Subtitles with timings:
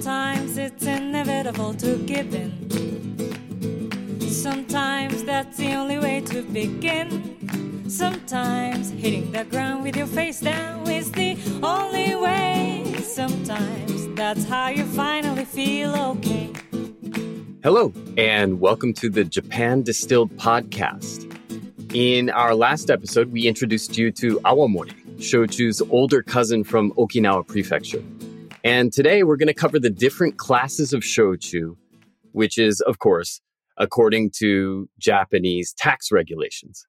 [0.00, 4.20] Sometimes it's inevitable to give in.
[4.20, 7.90] Sometimes that's the only way to begin.
[7.90, 12.94] Sometimes hitting the ground with your face down is the only way.
[13.02, 16.52] Sometimes that's how you finally feel okay.
[17.64, 21.24] Hello, and welcome to the Japan Distilled Podcast.
[21.92, 28.04] In our last episode, we introduced you to Awamori, Shochu's older cousin from Okinawa Prefecture.
[28.64, 31.76] And today we're going to cover the different classes of shochu,
[32.32, 33.40] which is, of course,
[33.76, 36.84] according to Japanese tax regulations.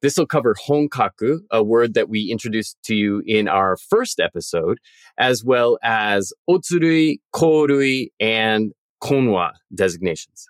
[0.00, 4.78] This will cover honkaku, a word that we introduced to you in our first episode,
[5.16, 10.46] as well as otsurui, korui, and konwa designations.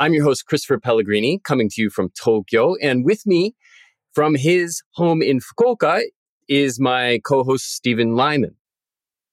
[0.00, 2.74] I'm your host, Christopher Pellegrini, coming to you from Tokyo.
[2.82, 3.54] And with me
[4.12, 6.02] from his home in Fukuoka
[6.48, 8.56] is my co-host, Stephen Lyman.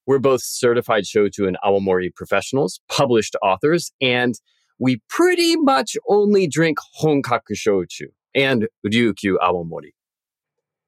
[0.07, 4.35] We're both certified shochu and awamori professionals, published authors, and
[4.79, 9.91] we pretty much only drink honkaku shochu and ryukyu awamori.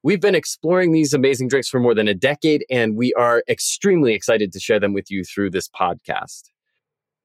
[0.03, 4.13] We've been exploring these amazing drinks for more than a decade, and we are extremely
[4.13, 6.43] excited to share them with you through this podcast.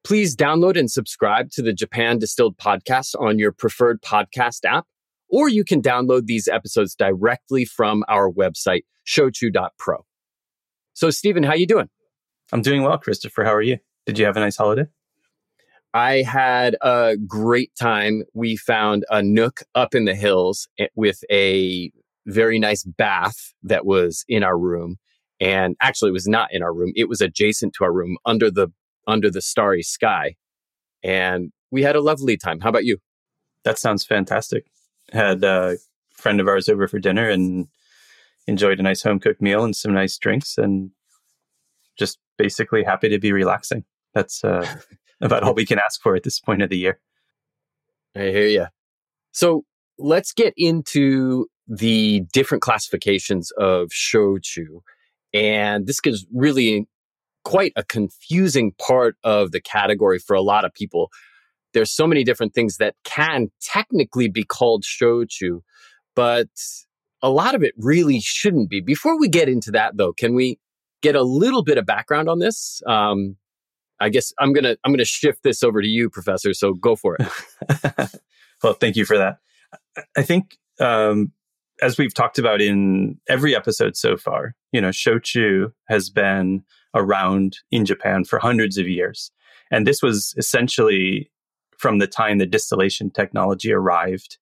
[0.03, 4.86] Please download and subscribe to the Japan Distilled podcast on your preferred podcast app,
[5.29, 10.05] or you can download these episodes directly from our website, shochu.pro.
[10.95, 11.89] So, Stephen, how you doing?
[12.53, 13.45] I'm doing well, Christopher.
[13.45, 13.78] How are you?
[14.06, 14.87] Did you have a nice holiday?
[15.92, 18.23] I had a great time.
[18.33, 21.92] We found a nook up in the hills eh, with a
[22.27, 24.97] very nice bath that was in our room.
[25.41, 26.92] And actually, it was not in our room.
[26.95, 28.69] It was adjacent to our room under the
[29.06, 30.36] under the starry sky.
[31.03, 32.61] And we had a lovely time.
[32.61, 32.98] How about you?
[33.64, 34.64] That sounds fantastic.
[35.12, 35.77] Had a
[36.12, 37.67] friend of ours over for dinner and
[38.47, 40.91] enjoyed a nice home cooked meal and some nice drinks and
[41.98, 43.84] just basically happy to be relaxing.
[44.12, 44.67] That's uh,
[45.20, 47.01] about all we can ask for at this point of the year.
[48.17, 48.67] I hear you.
[49.33, 49.64] So
[49.98, 54.80] let's get into the different classifications of shochu.
[55.33, 56.86] And this is really
[57.45, 61.11] quite a confusing part of the category for a lot of people.
[61.73, 65.61] There's so many different things that can technically be called shochu,
[66.14, 66.48] but
[67.24, 68.80] a lot of it really shouldn't be.
[68.80, 70.61] Before we get into that, though, can we
[71.01, 72.83] get a little bit of background on this?
[72.86, 73.36] Um,
[73.98, 76.52] I guess I'm gonna I'm gonna shift this over to you, Professor.
[76.52, 78.20] So go for it.
[78.63, 79.39] well, thank you for that.
[80.17, 81.33] I think um,
[81.80, 86.63] as we've talked about in every episode so far, you know, shochu has been
[86.95, 89.30] around in Japan for hundreds of years,
[89.70, 91.30] and this was essentially
[91.79, 94.36] from the time the distillation technology arrived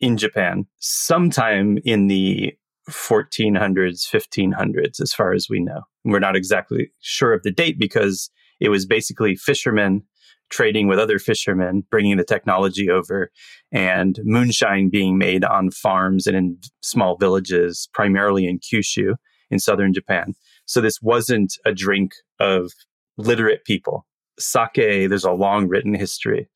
[0.00, 2.54] in Japan sometime in the
[2.90, 5.82] 1400s, 1500s, as far as we know.
[6.04, 10.02] We're not exactly sure of the date because it was basically fishermen
[10.50, 13.30] trading with other fishermen, bringing the technology over,
[13.70, 19.14] and moonshine being made on farms and in small villages, primarily in Kyushu
[19.50, 20.34] in southern Japan.
[20.64, 22.72] So this wasn't a drink of
[23.16, 24.06] literate people.
[24.38, 26.48] Sake, there's a long written history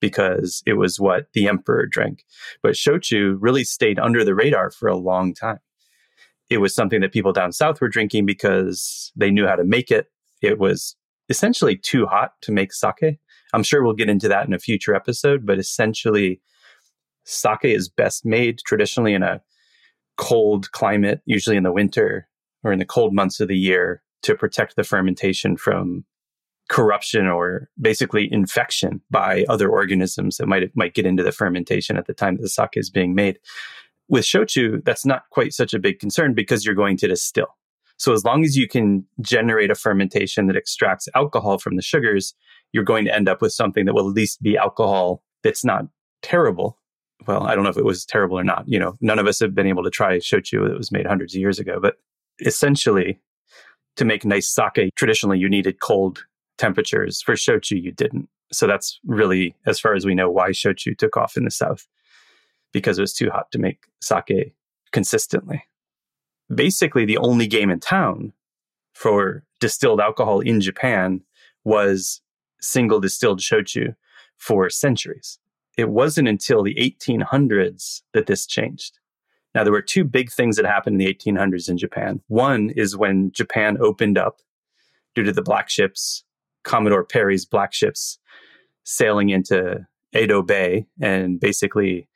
[0.00, 2.24] because it was what the emperor drank.
[2.62, 5.60] But shochu really stayed under the radar for a long time.
[6.48, 9.90] It was something that people down south were drinking because they knew how to make
[9.90, 10.06] it.
[10.42, 10.96] It was
[11.28, 13.18] essentially too hot to make sake.
[13.52, 16.40] I'm sure we'll get into that in a future episode, but essentially,
[17.24, 19.40] sake is best made traditionally in a
[20.16, 22.28] cold climate, usually in the winter
[22.62, 26.04] or in the cold months of the year to protect the fermentation from
[26.70, 32.06] corruption or basically infection by other organisms that might might get into the fermentation at
[32.06, 33.38] the time that the sake is being made.
[34.08, 37.48] With shochu, that's not quite such a big concern because you're going to distill.
[37.96, 42.34] So as long as you can generate a fermentation that extracts alcohol from the sugars,
[42.72, 45.86] you're going to end up with something that will at least be alcohol that's not
[46.22, 46.78] terrible.
[47.26, 48.64] Well, I don't know if it was terrible or not.
[48.66, 51.34] You know, none of us have been able to try shochu that was made hundreds
[51.34, 51.96] of years ago, but
[52.40, 53.20] essentially
[53.96, 56.24] to make nice sake, traditionally you needed cold
[56.60, 57.22] temperatures.
[57.22, 58.28] For shochu, you didn't.
[58.52, 61.88] So that's really, as far as we know, why shochu took off in the South,
[62.72, 64.54] because it was too hot to make sake
[64.92, 65.64] consistently.
[66.54, 68.32] Basically, the only game in town
[68.92, 71.22] for distilled alcohol in Japan
[71.64, 72.20] was
[72.60, 73.94] single distilled shochu
[74.36, 75.38] for centuries.
[75.78, 78.98] It wasn't until the 1800s that this changed.
[79.54, 82.20] Now, there were two big things that happened in the 1800s in Japan.
[82.28, 84.40] One is when Japan opened up
[85.14, 86.24] due to the black ships
[86.64, 88.18] Commodore Perry's black ships
[88.84, 92.08] sailing into Edo Bay and basically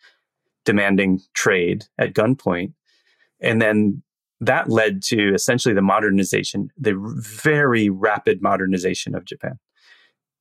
[0.64, 2.73] demanding trade at gunpoint.
[3.41, 4.02] And then
[4.41, 9.58] that led to essentially the modernization, the very rapid modernization of Japan.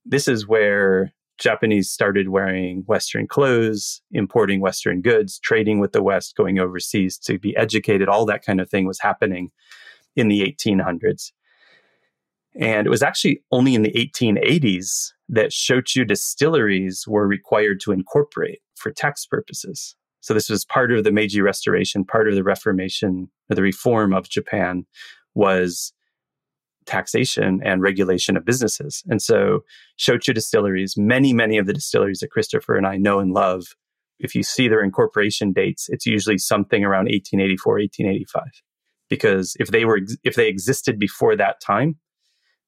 [0.06, 6.36] This is where Japanese started wearing Western clothes, importing Western goods, trading with the West,
[6.36, 8.08] going overseas to be educated.
[8.08, 9.52] All that kind of thing was happening
[10.16, 11.32] in the 1800s.
[12.56, 18.60] And it was actually only in the 1880s that shochu distilleries were required to incorporate
[18.76, 19.96] for tax purposes.
[20.22, 24.14] So this was part of the Meiji Restoration, part of the Reformation, or the reform
[24.14, 24.86] of Japan
[25.36, 25.94] was
[26.86, 29.04] taxation and regulation of businesses.
[29.08, 29.62] And so
[30.00, 33.76] shochu distilleries, many, many of the distilleries that Christopher and I know and love,
[34.20, 38.44] if you see their incorporation dates, it's usually something around 1884, 1885.
[39.10, 41.98] Because if they were if they existed before that time,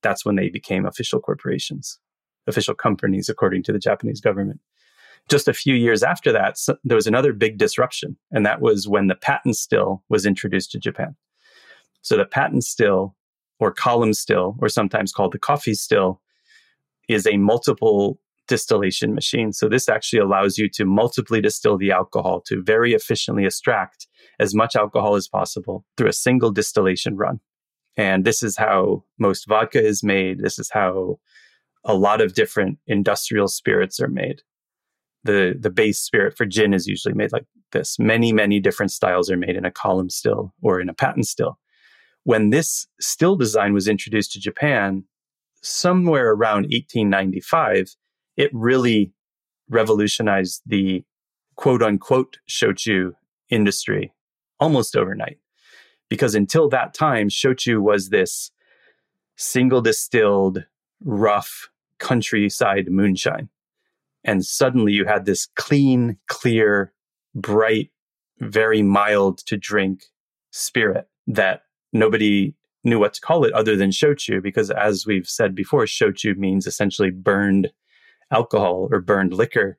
[0.01, 2.00] that's when they became official corporations,
[2.47, 4.59] official companies according to the Japanese government.
[5.30, 8.88] Just a few years after that, so there was another big disruption, and that was
[8.88, 11.15] when the patent still was introduced to Japan.
[12.01, 13.15] So the patent still
[13.59, 16.21] or column still, or sometimes called the coffee still,
[17.07, 19.51] is a multiple distillation machine.
[19.53, 24.07] So this actually allows you to multiply distill the alcohol to very efficiently extract
[24.39, 27.39] as much alcohol as possible through a single distillation run.
[27.97, 30.39] And this is how most vodka is made.
[30.39, 31.19] This is how
[31.83, 34.42] a lot of different industrial spirits are made.
[35.24, 37.97] The, the base spirit for gin is usually made like this.
[37.97, 41.57] Many, many different styles are made in a column still or in a patent still
[42.25, 45.03] when this still design was introduced to Japan,
[45.62, 47.95] somewhere around 1895,
[48.36, 49.13] it really
[49.69, 51.03] revolutionized the
[51.56, 53.13] quote unquote shochu
[53.50, 54.12] industry
[54.59, 55.38] almost overnight.
[56.10, 58.52] Because until that time, shochu was this
[59.36, 60.66] single distilled,
[61.04, 61.69] rough
[62.00, 63.50] countryside moonshine.
[64.24, 66.94] And suddenly you had this clean, clear,
[67.34, 67.92] bright,
[68.40, 70.06] very mild to drink
[70.52, 71.63] spirit that
[71.94, 72.54] nobody
[72.84, 76.68] knew what to call it other than shochu because as we've said before shochu means
[76.68, 77.72] essentially burned
[78.31, 79.78] alcohol or burned liquor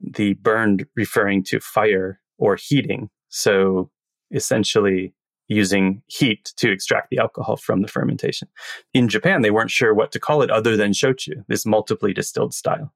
[0.00, 3.90] the burned referring to fire or heating so
[4.32, 5.14] essentially
[5.48, 8.48] using heat to extract the alcohol from the fermentation.
[8.94, 12.54] In japan they weren't sure what to call it other than shochu this multiply distilled
[12.54, 12.92] style.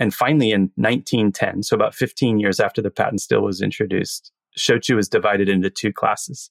[0.00, 4.96] And finally in 1910 so about 15 years after the patent still was introduced shochu
[4.96, 6.50] was divided into two classes.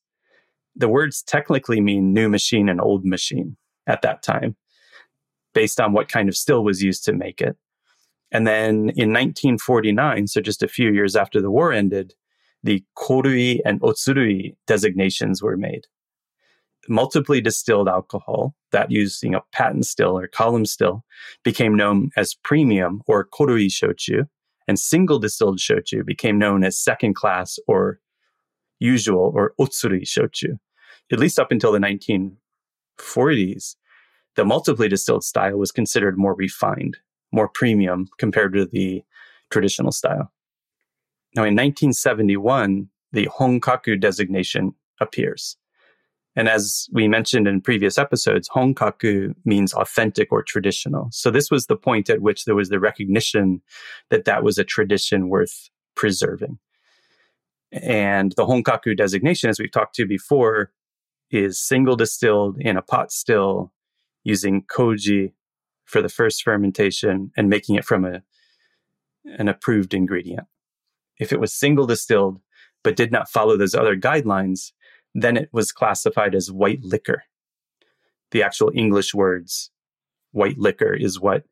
[0.76, 4.56] The words technically mean new machine and old machine at that time,
[5.54, 7.58] based on what kind of still was used to make it.
[8.32, 12.14] And then in 1949, so just a few years after the war ended,
[12.68, 15.86] the korui and otsurui designations were made.
[16.90, 21.04] Multiply distilled alcohol, that using a patent still or column still,
[21.44, 24.28] became known as premium or korui shochu,
[24.68, 28.00] and single distilled shochu became known as second class or
[28.80, 30.60] usual or otsurui shochu
[31.12, 33.76] at least up until the 1940s,
[34.36, 36.98] the multiply distilled style was considered more refined,
[37.32, 39.04] more premium compared to the
[39.50, 40.32] traditional style.
[41.38, 45.56] Now, in 1971, the Honkaku designation appears.
[46.36, 51.10] And as we mentioned in previous episodes, Honkaku means authentic or traditional.
[51.12, 53.62] So this was the point at which there was the recognition
[54.10, 56.58] that that was a tradition worth preserving.
[57.72, 60.72] And the Honkaku designation, as we've talked to before,
[61.30, 63.72] is single distilled in a pot still
[64.24, 65.34] using koji
[65.86, 68.24] for the first fermentation and making it from a
[69.38, 70.48] an approved ingredient.
[71.20, 72.40] If it was single distilled
[72.84, 74.72] but did not follow those other guidelines,
[75.14, 77.24] then it was classified as white liquor.
[78.32, 79.72] The actual English words
[80.32, 81.44] white liquor is what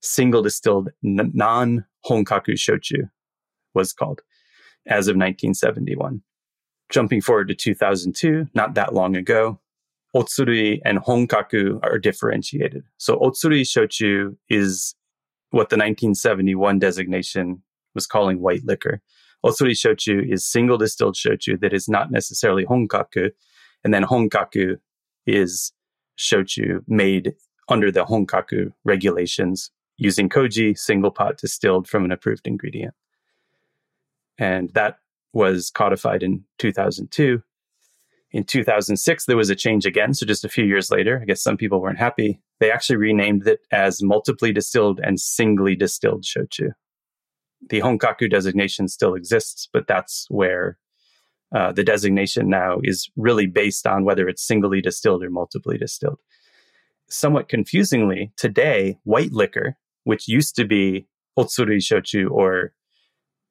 [0.00, 3.10] single distilled non honkaku shochu
[3.74, 4.22] was called
[4.86, 6.22] as of 1971.
[6.88, 9.60] Jumping forward to 2002, not that long ago,
[10.14, 12.82] Otsurui and Honkaku are differentiated.
[12.96, 14.96] So Otsurui Shochu is
[15.50, 17.62] what the 1971 designation
[17.94, 19.00] was calling white liquor.
[19.44, 23.30] Otsurui Shochu is single distilled shochu that is not necessarily Honkaku.
[23.82, 24.76] And then Honkaku
[25.26, 25.72] is
[26.18, 27.34] shochu made
[27.68, 32.94] under the Honkaku regulations using koji, single pot distilled from an approved ingredient.
[34.38, 34.98] And that
[35.32, 37.42] was codified in 2002.
[38.32, 40.14] In 2006, there was a change again.
[40.14, 42.40] So just a few years later, I guess some people weren't happy.
[42.60, 46.70] They actually renamed it as multiply distilled and singly distilled shochu.
[47.68, 50.78] The Honkaku designation still exists, but that's where
[51.54, 56.18] uh, the designation now is really based on whether it's singly distilled or multiply distilled.
[57.08, 61.06] Somewhat confusingly, today, white liquor, which used to be
[61.38, 62.72] otsurui shochu or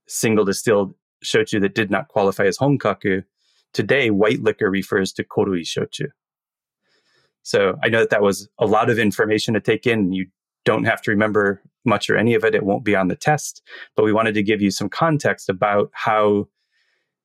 [0.07, 3.23] single distilled shochu that did not qualify as honkaku
[3.73, 6.07] today white liquor refers to korui shochu.
[7.43, 10.11] So I know that that was a lot of information to take in.
[10.11, 10.27] You
[10.65, 12.55] don't have to remember much or any of it.
[12.55, 13.61] It won't be on the test,
[13.95, 16.47] but we wanted to give you some context about how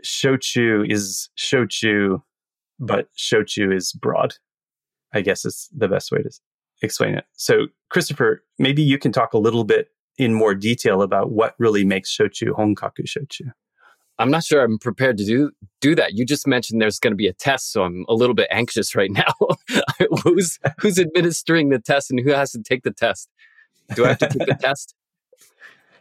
[0.04, 2.22] shochu is shochu,
[2.80, 4.34] but shochu is broad.
[5.12, 6.30] I guess is the best way to
[6.82, 7.24] explain it.
[7.34, 11.84] So, Christopher, maybe you can talk a little bit in more detail about what really
[11.84, 13.52] makes shochu honkaku shochu.
[14.18, 16.14] I'm not sure I'm prepared to do do that.
[16.14, 18.94] You just mentioned there's going to be a test, so I'm a little bit anxious
[18.94, 19.32] right now.
[20.22, 23.28] who's who's administering the test and who has to take the test?
[23.94, 24.94] Do I have to take the test?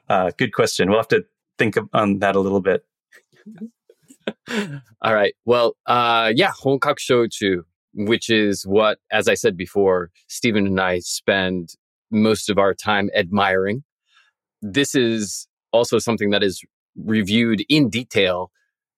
[0.09, 0.89] Uh, good question.
[0.89, 1.23] We'll have to
[1.57, 2.83] think on that a little bit.
[5.01, 5.33] All right.
[5.45, 7.63] Well, uh, yeah, Honkaku Shochu,
[7.93, 11.69] which is what, as I said before, Stephen and I spend
[12.11, 13.85] most of our time admiring.
[14.61, 16.61] This is also something that is
[16.95, 18.51] reviewed in detail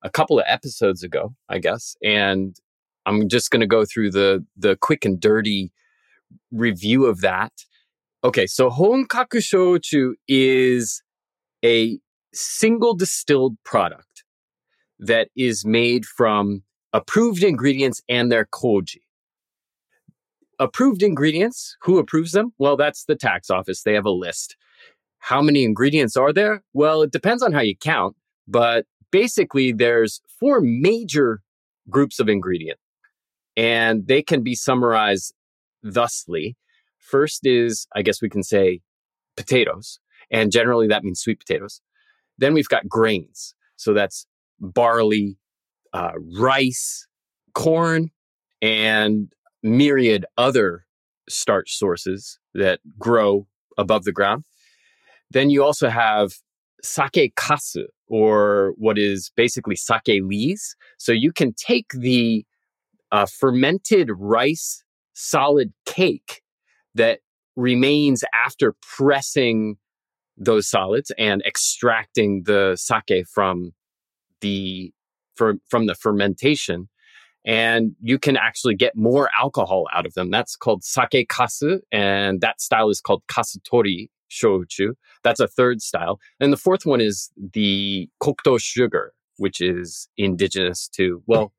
[0.04, 1.96] a couple of episodes ago, I guess.
[2.04, 2.56] And
[3.06, 5.72] I'm just going to go through the the quick and dirty
[6.52, 7.52] review of that.
[8.26, 11.04] Okay, so Honkaku Shochu is
[11.64, 12.00] a
[12.34, 14.24] single distilled product
[14.98, 19.02] that is made from approved ingredients and their koji.
[20.58, 22.52] Approved ingredients, who approves them?
[22.58, 23.84] Well, that's the tax office.
[23.84, 24.58] They have a list.
[25.20, 26.64] How many ingredients are there?
[26.74, 28.16] Well, it depends on how you count,
[28.48, 31.44] but basically there's four major
[31.92, 32.80] groups of ingredient
[33.56, 35.36] and they can be summarized
[35.84, 36.58] thusly.
[37.06, 38.82] First is, I guess we can say
[39.38, 40.00] potatoes,
[40.32, 41.82] and generally that means sweet potatoes.
[42.38, 43.54] Then we've got grains.
[43.78, 44.26] So that's
[44.60, 45.38] barley,
[45.94, 47.08] uh, rice,
[47.54, 48.10] corn,
[48.62, 49.32] and
[49.62, 50.86] myriad other
[51.30, 53.48] starch sources that grow
[53.78, 54.44] above the ground.
[55.32, 56.34] Then you also have
[56.82, 60.76] sake kasu, or what is basically sake lees.
[60.98, 62.46] So you can take the
[63.12, 64.84] uh, fermented rice
[65.14, 66.42] solid cake
[66.96, 67.20] that
[67.56, 69.78] remains after pressing
[70.38, 73.72] those solids and extracting the sake from
[74.42, 74.92] the
[75.36, 76.90] for, from the fermentation
[77.46, 82.42] and you can actually get more alcohol out of them that's called sake kasu and
[82.42, 84.94] that style is called kasutori shochu.
[85.24, 86.20] That's a third style.
[86.40, 91.54] And the fourth one is the kokuto sugar, which is indigenous to, well,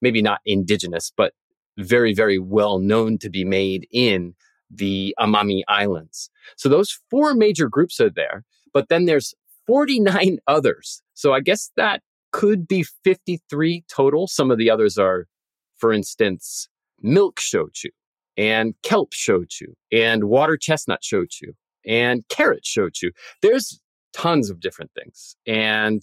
[0.00, 1.32] maybe not indigenous, but
[1.78, 4.34] very, very well known to be made in
[4.70, 6.30] the Amami Islands.
[6.56, 9.34] So those four major groups are there, but then there's
[9.66, 11.02] 49 others.
[11.14, 14.26] So I guess that could be 53 total.
[14.26, 15.26] Some of the others are,
[15.76, 16.68] for instance,
[17.02, 17.90] milk shochu
[18.36, 21.54] and kelp shochu and water chestnut shochu
[21.86, 23.10] and carrot shochu.
[23.42, 23.80] There's
[24.12, 25.36] tons of different things.
[25.46, 26.02] And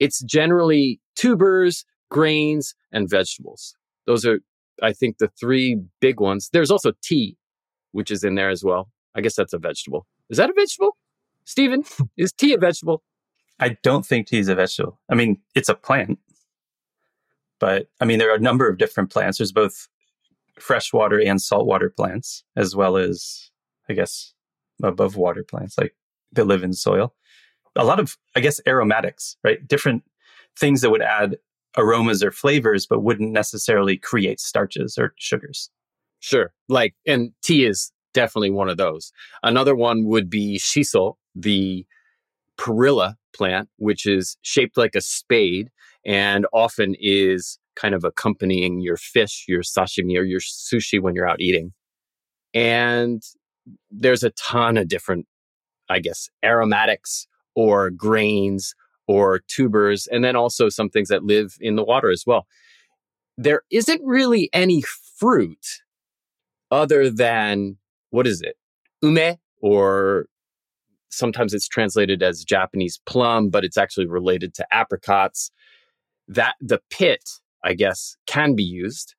[0.00, 3.74] it's generally tubers, grains, and vegetables.
[4.06, 4.40] Those are,
[4.82, 6.50] I think, the three big ones.
[6.52, 7.36] There's also tea,
[7.94, 8.90] which is in there as well.
[9.14, 10.06] I guess that's a vegetable.
[10.28, 10.96] Is that a vegetable?
[11.44, 11.84] Stephen,
[12.16, 13.02] is tea a vegetable?
[13.60, 14.98] I don't think tea is a vegetable.
[15.08, 16.18] I mean, it's a plant.
[17.60, 19.38] But I mean, there are a number of different plants.
[19.38, 19.88] There's both
[20.58, 23.50] freshwater and saltwater plants, as well as,
[23.88, 24.34] I guess,
[24.82, 25.94] above water plants, like
[26.32, 27.14] that live in soil.
[27.76, 29.66] A lot of, I guess, aromatics, right?
[29.66, 30.02] Different
[30.58, 31.36] things that would add
[31.76, 35.70] aromas or flavors, but wouldn't necessarily create starches or sugars.
[36.24, 36.54] Sure.
[36.70, 39.12] Like, and tea is definitely one of those.
[39.42, 41.84] Another one would be shiso, the
[42.56, 45.68] perilla plant, which is shaped like a spade
[46.06, 51.28] and often is kind of accompanying your fish, your sashimi, or your sushi when you're
[51.28, 51.74] out eating.
[52.54, 53.22] And
[53.90, 55.26] there's a ton of different,
[55.90, 58.74] I guess, aromatics or grains
[59.06, 62.46] or tubers, and then also some things that live in the water as well.
[63.36, 64.82] There isn't really any
[65.18, 65.82] fruit
[66.74, 67.76] other than
[68.10, 68.56] what is it?
[69.02, 70.26] Ume, or
[71.08, 75.50] sometimes it's translated as Japanese plum, but it's actually related to apricots.
[76.26, 77.22] That the pit,
[77.62, 79.14] I guess, can be used.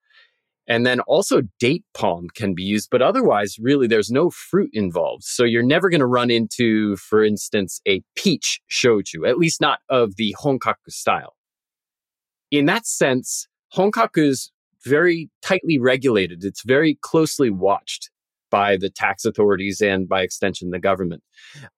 [0.67, 5.23] And then also date palm can be used, but otherwise, really, there's no fruit involved.
[5.23, 9.79] So you're never going to run into, for instance, a peach shochu, at least not
[9.89, 11.35] of the honkaku style.
[12.49, 14.51] In that sense, honkaku is
[14.85, 16.43] very tightly regulated.
[16.43, 18.09] It's very closely watched
[18.51, 21.23] by the tax authorities and by extension, the government.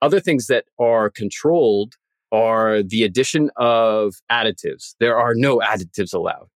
[0.01, 1.95] Other things that are controlled
[2.31, 4.95] are the addition of additives.
[4.99, 6.47] There are no additives allowed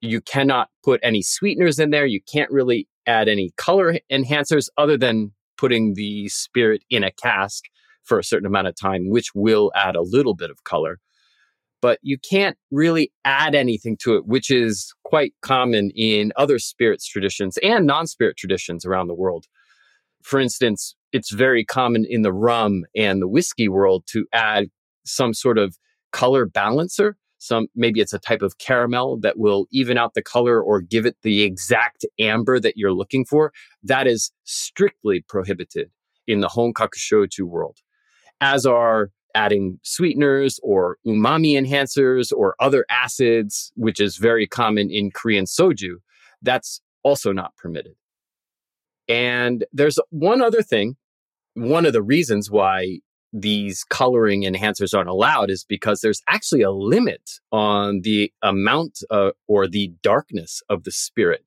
[0.00, 2.06] you cannot put any sweeteners in there.
[2.06, 7.64] You can't really add any color enhancers other than putting the spirit in a cask
[8.04, 10.98] for a certain amount of time, which will add a little bit of color.
[11.82, 17.06] But you can't really add anything to it, which is quite common in other spirits
[17.06, 19.46] traditions and non spirit traditions around the world.
[20.22, 24.68] For instance, it's very common in the rum and the whiskey world to add
[25.04, 25.76] some sort of
[26.12, 27.16] color balancer.
[27.38, 31.06] Some maybe it's a type of caramel that will even out the color or give
[31.06, 33.52] it the exact amber that you're looking for.
[33.82, 35.90] That is strictly prohibited
[36.26, 37.78] in the Honkaku Shochu world,
[38.40, 45.10] as are adding sweeteners or umami enhancers or other acids, which is very common in
[45.10, 45.96] Korean soju.
[46.42, 47.94] That's also not permitted.
[49.08, 50.96] And there's one other thing.
[51.54, 53.00] One of the reasons why
[53.32, 59.30] these coloring enhancers aren't allowed is because there's actually a limit on the amount uh,
[59.46, 61.44] or the darkness of the spirit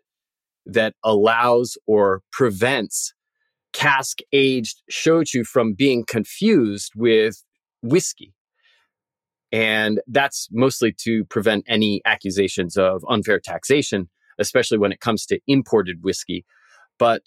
[0.66, 3.14] that allows or prevents
[3.74, 7.44] cask aged shochu from being confused with
[7.82, 8.34] whiskey.
[9.52, 15.40] And that's mostly to prevent any accusations of unfair taxation, especially when it comes to
[15.48, 16.46] imported whiskey.
[17.00, 17.24] But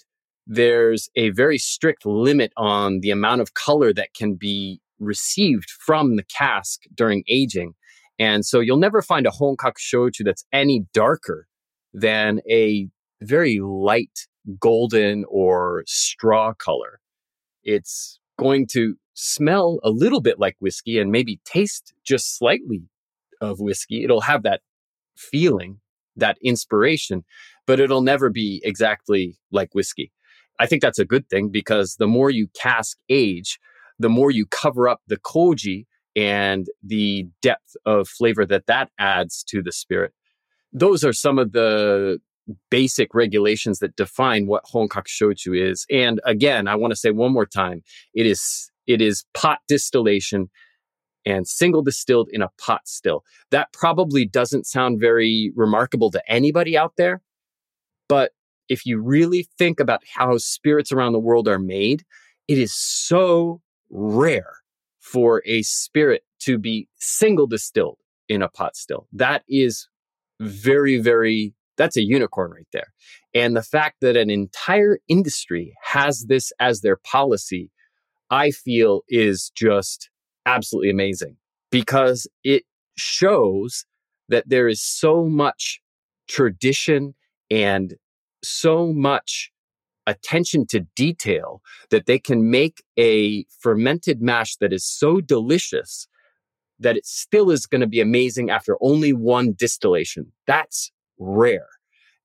[0.46, 6.16] there's a very strict limit on the amount of color that can be received from
[6.16, 7.74] the cask during aging.
[8.18, 11.48] And so you'll never find a Honkaku shochu that's any darker
[11.92, 12.88] than a
[13.20, 14.26] very light
[14.60, 17.00] golden or straw color.
[17.64, 22.82] It's going to smell a little bit like whiskey and maybe taste just slightly
[23.40, 24.04] of whiskey.
[24.04, 24.60] It'll have that
[25.16, 25.80] feeling,
[26.16, 27.24] that inspiration,
[27.66, 30.12] but it'll never be exactly like whiskey.
[30.58, 33.58] I think that's a good thing because the more you cask age,
[33.98, 39.44] the more you cover up the koji and the depth of flavor that that adds
[39.48, 40.12] to the spirit.
[40.72, 42.18] Those are some of the
[42.70, 45.86] basic regulations that define what Honkaku Shochu is.
[45.90, 47.82] And again, I want to say one more time,
[48.14, 50.50] it is it is pot distillation
[51.24, 53.22] and single distilled in a pot still.
[53.50, 57.22] That probably doesn't sound very remarkable to anybody out there,
[58.08, 58.32] but
[58.68, 62.04] if you really think about how spirits around the world are made,
[62.48, 63.60] it is so
[63.90, 64.56] rare
[64.98, 69.06] for a spirit to be single distilled in a pot still.
[69.12, 69.88] That is
[70.40, 72.92] very, very, that's a unicorn right there.
[73.34, 77.70] And the fact that an entire industry has this as their policy,
[78.30, 80.10] I feel is just
[80.46, 81.36] absolutely amazing
[81.70, 82.64] because it
[82.96, 83.84] shows
[84.28, 85.80] that there is so much
[86.28, 87.14] tradition
[87.50, 87.94] and
[88.42, 89.50] so much
[90.06, 96.08] attention to detail that they can make a fermented mash that is so delicious
[96.78, 100.32] that it still is going to be amazing after only one distillation.
[100.46, 101.66] That's rare.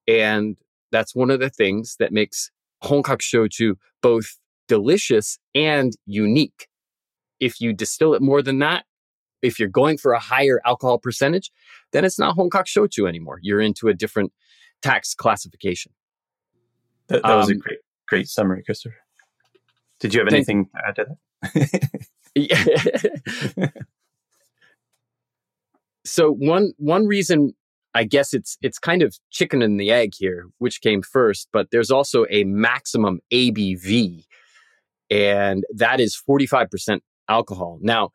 [0.08, 0.58] And
[0.92, 2.52] that's one of the things that makes
[2.84, 6.68] Honkaku Shochu both delicious and unique.
[7.40, 8.86] If you distill it more than that,
[9.42, 11.52] if you're going for a higher alcohol percentage,
[11.92, 13.40] then it's not Honkaku Shochu anymore.
[13.42, 14.32] You're into a different
[14.82, 15.92] tax classification.
[17.08, 18.96] That, that was a um, great, great summary, Christopher.
[20.00, 21.18] Did you have anything to add to that?
[26.06, 27.54] so one one reason
[27.98, 31.72] I guess it's it's kind of chicken and the egg here, which came first, but
[31.72, 34.24] there's also a maximum ABV,
[35.10, 37.80] and that is 45% alcohol.
[37.82, 38.12] Now,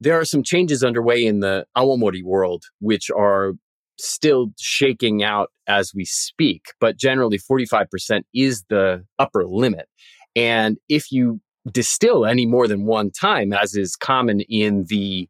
[0.00, 3.52] there are some changes underway in the awamori world, which are
[3.98, 9.86] still shaking out as we speak, but generally 45% is the upper limit.
[10.34, 15.28] And if you distill any more than one time, as is common in the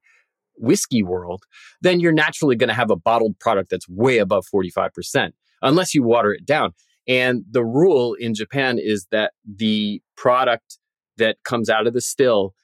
[0.56, 1.42] whiskey world,
[1.80, 5.30] then you're naturally going to have a bottled product that's way above 45%,
[5.62, 6.72] unless you water it down.
[7.06, 10.78] And the rule in Japan is that the product
[11.18, 12.54] that comes out of the still,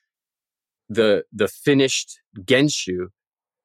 [0.88, 3.08] the, the finished genshu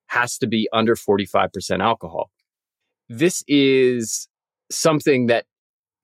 [0.07, 2.29] has to be under 45% alcohol.
[3.09, 4.27] This is
[4.69, 5.45] something that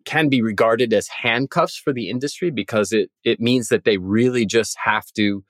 [0.05, 4.45] can be regarded as handcuffs for the industry because it, it means that they really
[4.45, 5.43] just have to,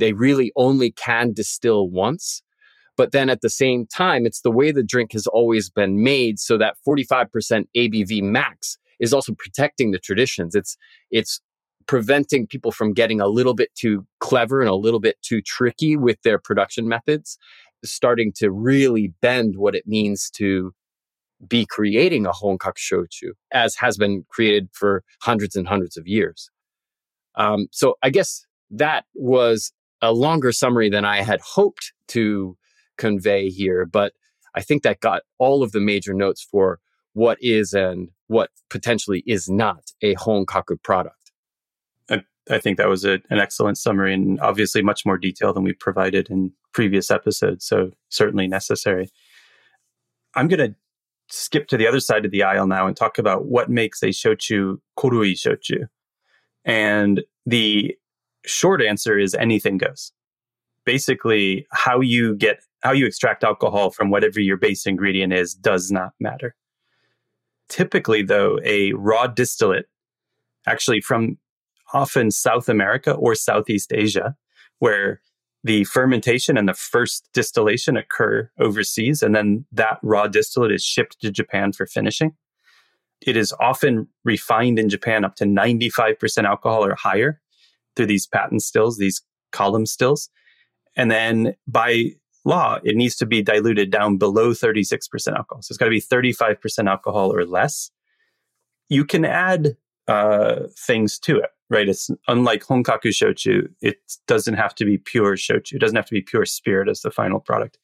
[0.00, 2.42] they really only can distill once.
[2.96, 6.38] But then at the same time, it's the way the drink has always been made
[6.38, 7.28] so that 45%
[7.76, 10.54] ABV max is also protecting the traditions.
[10.54, 10.76] It's,
[11.10, 11.40] it's
[11.86, 15.96] preventing people from getting a little bit too clever and a little bit too tricky
[15.96, 17.38] with their production methods,
[17.84, 20.72] starting to really bend what it means to
[21.48, 26.50] be creating a Honkaku shochu, as has been created for hundreds and hundreds of years.
[27.36, 32.56] Um, so I guess that was a longer summary than I had hoped to
[32.96, 34.12] convey here, but
[34.54, 36.80] I think that got all of the major notes for
[37.12, 41.16] what is and what potentially is not a Honkaku product.
[42.48, 45.72] I think that was a, an excellent summary and obviously much more detail than we
[45.72, 49.10] provided in previous episodes, so certainly necessary.
[50.34, 50.76] I'm going to
[51.28, 54.08] skip to the other side of the aisle now and talk about what makes a
[54.08, 55.86] shochu korui shochu.
[56.64, 57.96] And the
[58.44, 60.12] short answer is anything goes.
[60.84, 65.90] Basically, how you get how you extract alcohol from whatever your base ingredient is does
[65.90, 66.54] not matter.
[67.68, 69.86] Typically, though, a raw distillate,
[70.66, 71.38] actually from
[71.92, 74.34] often South America or Southeast Asia,
[74.78, 75.20] where
[75.62, 81.20] the fermentation and the first distillation occur overseas, and then that raw distillate is shipped
[81.20, 82.34] to Japan for finishing.
[83.20, 87.40] It is often refined in Japan up to 95% alcohol or higher
[88.00, 89.20] through these patent stills, these
[89.52, 90.30] column stills.
[90.96, 92.12] And then by
[92.46, 95.60] law, it needs to be diluted down below 36% alcohol.
[95.60, 97.90] So it's got to be 35% alcohol or less.
[98.88, 99.76] You can add
[100.08, 101.90] uh, things to it, right?
[101.90, 103.68] It's unlike honkaku shochu.
[103.82, 105.74] It doesn't have to be pure shochu.
[105.74, 107.78] It doesn't have to be pure spirit as the final product,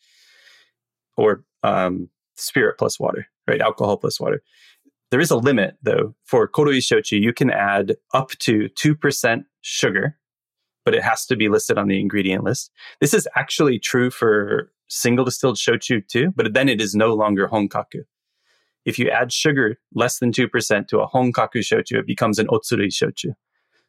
[1.18, 3.60] or um, spirit plus water, right?
[3.60, 4.42] Alcohol plus water.
[5.10, 7.20] There is a limit though for korui shochu.
[7.20, 10.16] You can add up to two percent sugar
[10.86, 12.70] but it has to be listed on the ingredient list.
[13.00, 17.48] This is actually true for single distilled shochu too, but then it is no longer
[17.48, 18.04] honkaku.
[18.84, 22.86] If you add sugar less than 2% to a honkaku shochu, it becomes an otsurui
[22.86, 23.34] shochu.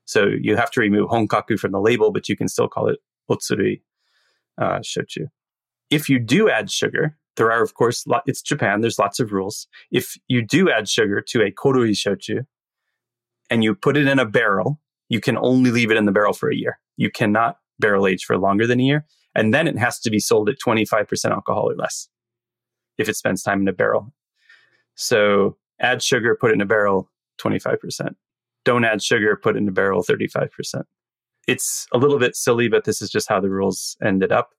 [0.05, 2.97] So you have to remove honkaku from the label, but you can still call it
[3.29, 3.81] otsurui
[4.59, 5.27] uh, shochu.
[5.91, 9.67] If you do add sugar, there are, of course, it's Japan, there's lots of rules.
[9.91, 12.45] If you do add sugar to a korui shochu
[13.49, 16.33] and you put it in a barrel, you can only leave it in the barrel
[16.33, 16.79] for a year.
[16.97, 19.05] You cannot barrel age for longer than a year.
[19.35, 22.09] And then it has to be sold at 25% alcohol or less
[22.97, 24.13] if it spends time in a barrel.
[24.95, 28.15] So add sugar, put it in a barrel, 25%.
[28.65, 30.83] Don't add sugar, put it in a barrel, 35%.
[31.47, 34.49] It's a little bit silly, but this is just how the rules ended up.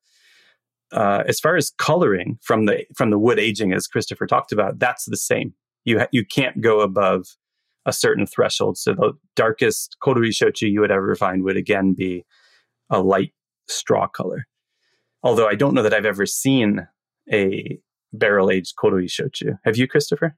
[0.93, 4.79] Uh, as far as coloring from the from the wood aging, as Christopher talked about,
[4.79, 5.55] that's the same.
[5.85, 7.27] You ha- you can't go above
[7.87, 8.79] a certain threshold.
[8.79, 12.25] So the darkest Korui shochu you would ever find would again be
[12.91, 13.33] a light
[13.67, 14.47] straw color.
[15.23, 16.87] Although I don't know that I've ever seen
[17.33, 17.79] a
[18.13, 19.59] barrel aged Korui shochu.
[19.65, 20.37] Have you, Christopher?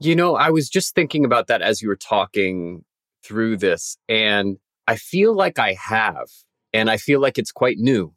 [0.00, 2.84] You know, I was just thinking about that as you were talking
[3.24, 6.28] through this, and I feel like I have,
[6.72, 8.12] and I feel like it's quite new,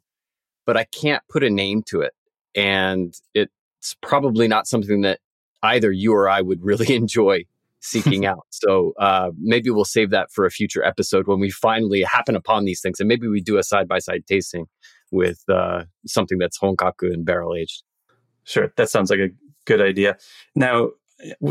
[0.68, 2.12] but I can't put a name to it.
[2.54, 5.18] And it's probably not something that
[5.62, 7.44] either you or I would really enjoy
[7.80, 8.46] seeking out.
[8.50, 12.66] So uh, maybe we'll save that for a future episode when we finally happen upon
[12.66, 14.66] these things, and maybe we do a side by side tasting
[15.10, 17.82] with uh, something that's honkaku and barrel aged.
[18.44, 19.30] Sure, that sounds like a
[19.64, 20.18] good idea.
[20.54, 20.90] Now,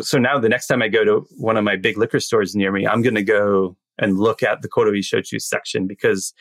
[0.01, 2.71] so now the next time I go to one of my big liquor stores near
[2.71, 6.35] me, I'm going to go and look at the Korui Shochu section because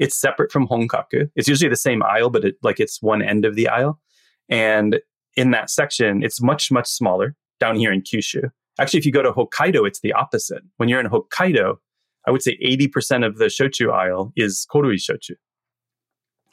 [0.00, 1.30] it's separate from honkaku.
[1.36, 4.00] It's usually the same aisle, but it, like it's one end of the aisle.
[4.48, 4.98] And
[5.36, 8.50] in that section, it's much, much smaller down here in Kyushu.
[8.80, 10.62] Actually, if you go to Hokkaido, it's the opposite.
[10.78, 11.76] When you're in Hokkaido,
[12.26, 15.36] I would say 80% of the shochu aisle is korui shochu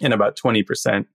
[0.02, 1.06] and about 20%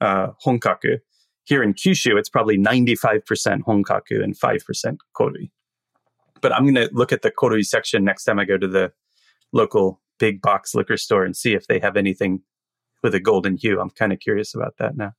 [0.00, 0.98] uh, honkaku.
[1.44, 3.22] Here in Kyushu, it's probably 95%
[3.62, 5.50] honkaku and 5% korui.
[6.40, 8.92] But I'm going to look at the korui section next time I go to the
[9.52, 12.42] local big box liquor store and see if they have anything
[13.02, 13.80] with a golden hue.
[13.80, 15.12] I'm kind of curious about that now.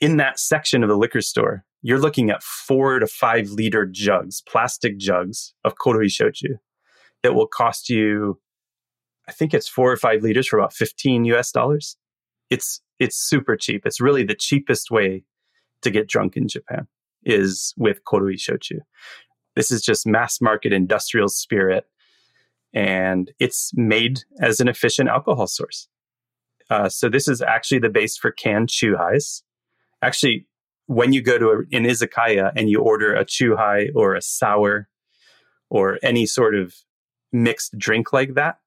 [0.00, 4.42] In that section of the liquor store, you're looking at four to five liter jugs,
[4.42, 6.56] plastic jugs of Korui Shochu
[7.22, 8.40] that will cost you,
[9.28, 11.96] I think it's four or five liters for about 15 US dollars.
[12.50, 13.86] It's, it's super cheap.
[13.86, 15.24] It's really the cheapest way
[15.82, 16.86] to get drunk in Japan
[17.24, 18.80] is with Korui Shochu.
[19.54, 21.86] This is just mass market industrial spirit
[22.74, 25.88] and it's made as an efficient alcohol source.
[26.68, 29.42] Uh, so this is actually the base for canned chuhais.
[30.02, 30.46] Actually,
[30.86, 34.88] when you go to a, an izakaya and you order a chuhai or a sour
[35.70, 36.74] or any sort of
[37.32, 38.58] mixed drink like that,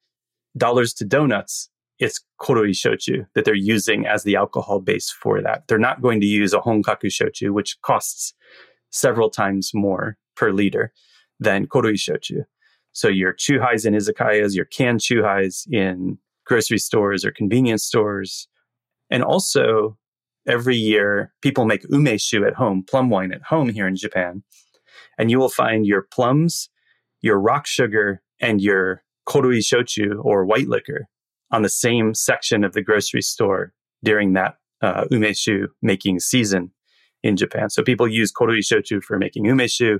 [0.57, 5.67] dollars to donuts, it's korui shochu that they're using as the alcohol base for that.
[5.67, 8.33] They're not going to use a honkaku shochu, which costs
[8.89, 10.93] several times more per liter
[11.39, 12.45] than korui shochu.
[12.91, 18.47] So your chuhais in izakayas, your canned chuhais in grocery stores or convenience stores,
[19.10, 19.97] and also
[20.47, 24.43] every year people make umeshu at home, plum wine at home here in Japan.
[25.17, 26.69] And you will find your plums,
[27.21, 31.08] your rock sugar, and your korui shochu or white liquor
[31.52, 33.73] on the same section of the grocery store
[34.04, 36.71] during that uh, umeshu making season
[37.21, 37.69] in Japan.
[37.69, 39.99] So people use korui shochu for making umeshu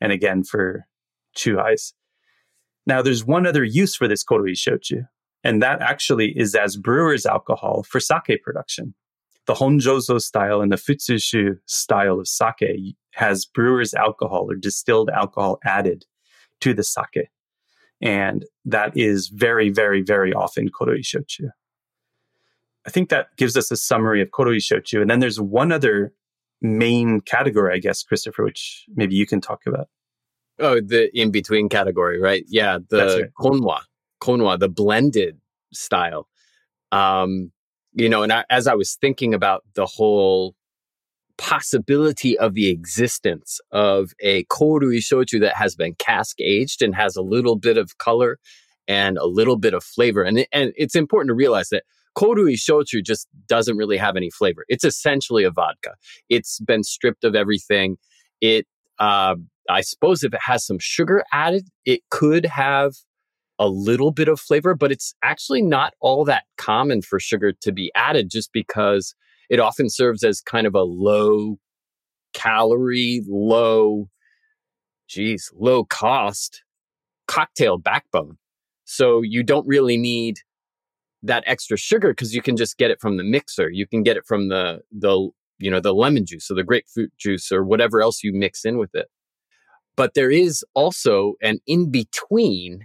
[0.00, 0.86] and again for
[1.36, 1.92] chuhais.
[2.86, 5.06] Now there's one other use for this korui shochu.
[5.42, 8.94] And that actually is as brewer's alcohol for sake production.
[9.46, 15.58] The Honjozo style and the Futsushu style of sake has brewer's alcohol or distilled alcohol
[15.64, 16.06] added
[16.60, 17.28] to the sake.
[18.00, 21.50] And that is very, very, very often korui shochu.
[22.86, 25.00] I think that gives us a summary of korui shochu.
[25.00, 26.12] And then there's one other
[26.62, 29.88] main category, I guess, Christopher, which maybe you can talk about.
[30.58, 32.44] Oh, the in between category, right?
[32.48, 33.80] Yeah, the konwa,
[34.22, 35.38] konwa, the blended
[35.72, 36.28] style.
[36.92, 37.50] Um,
[37.92, 40.54] you know, and I, as I was thinking about the whole
[41.36, 47.16] possibility of the existence of a korui shochu that has been cask aged and has
[47.16, 48.38] a little bit of color
[48.86, 51.84] and a little bit of flavor, and and it's important to realize that
[52.16, 54.64] korui shochu just doesn't really have any flavor.
[54.68, 55.94] It's essentially a vodka.
[56.28, 57.96] It's been stripped of everything.
[58.40, 58.66] It
[58.98, 59.36] uh,
[59.68, 62.92] I suppose if it has some sugar added, it could have
[63.58, 67.72] a little bit of flavor, but it's actually not all that common for sugar to
[67.72, 69.14] be added just because
[69.48, 71.58] it often serves as kind of a low
[72.32, 74.08] calorie, low,
[75.08, 76.62] geez, low cost
[77.26, 78.36] cocktail backbone.
[78.84, 80.38] So you don't really need
[81.22, 83.70] that extra sugar because you can just get it from the mixer.
[83.70, 85.30] You can get it from the the
[85.64, 88.76] you know the lemon juice or the grapefruit juice or whatever else you mix in
[88.76, 89.06] with it.
[89.96, 92.80] But there is also an in between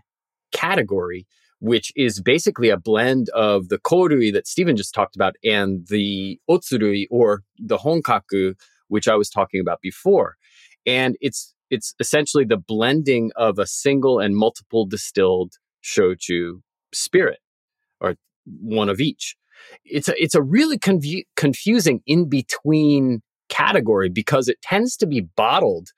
[0.53, 1.27] category,
[1.59, 6.39] which is basically a blend of the korui that Stephen just talked about and the
[6.49, 8.55] otsurui or the honkaku,
[8.87, 10.37] which I was talking about before.
[10.85, 16.61] And it's it's essentially the blending of a single and multiple distilled shochu
[16.93, 17.39] spirit,
[17.99, 18.15] or
[18.45, 19.35] one of each.
[19.85, 25.21] It's a it's a really confu- confusing in between category because it tends to be
[25.21, 25.89] bottled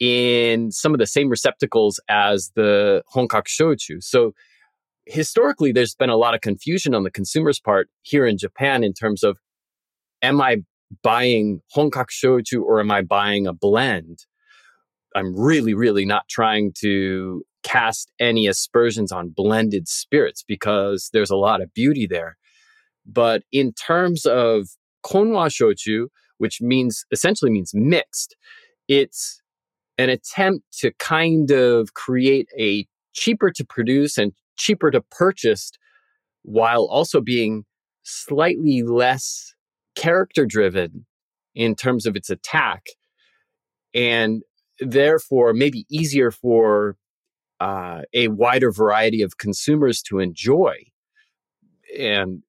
[0.00, 4.02] in some of the same receptacles as the Honkaku shochu.
[4.02, 4.32] So
[5.06, 8.92] historically, there's been a lot of confusion on the consumer's part here in Japan in
[8.92, 9.38] terms of,
[10.22, 10.58] am I
[11.02, 14.26] buying Honkaku shochu or am I buying a blend?
[15.16, 21.36] I'm really, really not trying to cast any aspersions on blended spirits because there's a
[21.36, 22.37] lot of beauty there.
[23.10, 24.68] But in terms of
[25.04, 28.36] konwa shochu, which means essentially means mixed,
[28.86, 29.40] it's
[29.96, 35.72] an attempt to kind of create a cheaper to produce and cheaper to purchase
[36.42, 37.64] while also being
[38.02, 39.54] slightly less
[39.96, 41.06] character driven
[41.54, 42.84] in terms of its attack
[43.94, 44.42] and
[44.80, 46.96] therefore maybe easier for
[47.60, 50.76] uh, a wider variety of consumers to enjoy.
[51.98, 52.42] And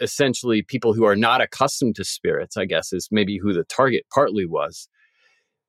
[0.00, 4.04] essentially people who are not accustomed to spirits i guess is maybe who the target
[4.12, 4.88] partly was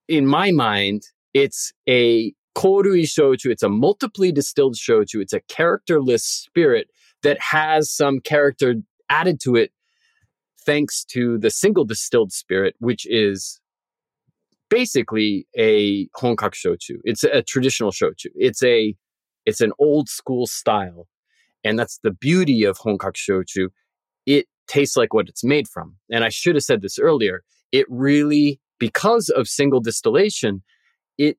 [0.07, 3.51] in my mind it's a korui shochu.
[3.51, 5.21] It's a multiply distilled shochu.
[5.21, 6.87] It's a characterless spirit
[7.21, 8.75] that has some character
[9.09, 9.71] added to it
[10.65, 13.59] thanks to the single distilled spirit, which is
[14.69, 16.97] basically a honkaku shochu.
[17.03, 18.27] It's a traditional shochu.
[18.35, 18.95] It's a
[19.45, 21.07] it's an old school style,
[21.63, 23.67] and that's the beauty of honkaku shochu.
[24.25, 25.95] It tastes like what it's made from.
[26.11, 27.43] And I should have said this earlier.
[27.71, 30.63] It really, because of single distillation,
[31.17, 31.37] it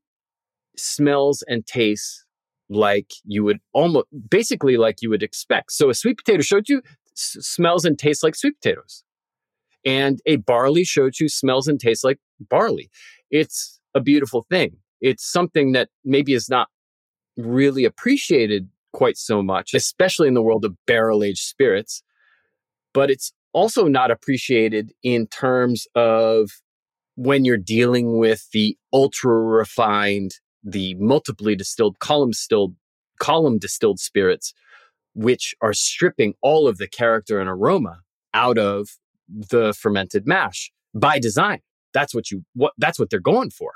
[0.76, 2.24] smells and tastes
[2.68, 5.72] like you would almost basically like you would expect.
[5.72, 6.78] So a sweet potato shochu
[7.16, 9.04] s- smells and tastes like sweet potatoes.
[9.84, 12.90] And a barley shochu smells and tastes like barley.
[13.30, 14.76] It's a beautiful thing.
[15.00, 16.68] It's something that maybe is not
[17.36, 22.02] really appreciated quite so much, especially in the world of barrel aged spirits.
[22.96, 26.50] But it's also not appreciated in terms of
[27.14, 30.30] when you're dealing with the ultra refined,
[30.64, 32.74] the multiply distilled, column distilled,
[33.20, 34.54] column distilled spirits,
[35.12, 38.00] which are stripping all of the character and aroma
[38.32, 38.88] out of
[39.28, 41.60] the fermented mash by design.
[41.92, 43.72] That's what you what that's what they're going for.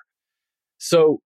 [0.79, 1.21] So,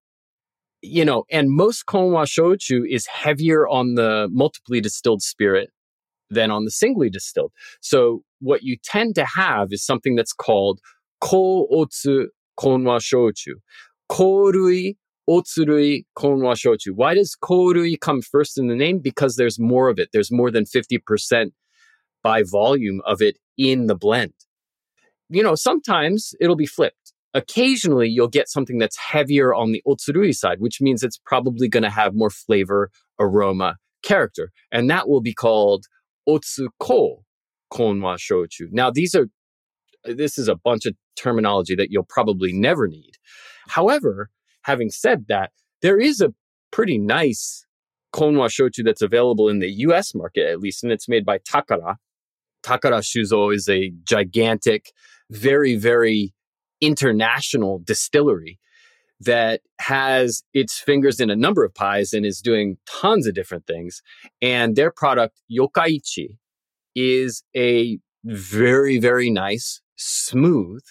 [0.81, 5.69] you know, and most konwa shochu is heavier on the multiply distilled spirit
[6.35, 7.51] than on the singly distilled.
[7.81, 10.79] So what you tend to have is something that's called
[11.21, 12.27] ko otsu
[12.59, 13.53] konwa shochu.
[14.11, 14.95] Korui
[15.29, 16.91] otsurui konwa shochu.
[16.93, 18.99] Why does korui come first in the name?
[18.99, 20.09] Because there's more of it.
[20.13, 21.51] There's more than 50%
[22.23, 24.33] by volume of it in the blend.
[25.29, 27.13] You know, sometimes it'll be flipped.
[27.33, 31.83] Occasionally you'll get something that's heavier on the otsurui side, which means it's probably going
[31.83, 34.51] to have more flavor, aroma, character.
[34.71, 35.85] And that will be called
[36.27, 37.23] otsuko
[37.71, 38.67] konwa shochu.
[38.71, 39.27] Now, these are
[40.03, 43.13] this is a bunch of terminology that you'll probably never need.
[43.67, 44.29] However,
[44.63, 46.33] having said that, there is a
[46.71, 47.65] pretty nice
[48.13, 51.95] Konwa shochu that's available in the US market, at least, and it's made by Takara.
[52.63, 54.91] Takara Shuzo is a gigantic,
[55.29, 56.33] very, very
[56.81, 58.59] international distillery
[59.19, 63.65] that has its fingers in a number of pies and is doing tons of different
[63.65, 64.01] things.
[64.41, 66.37] And their product, Yokaichi,
[66.95, 70.83] is a very, very nice, smooth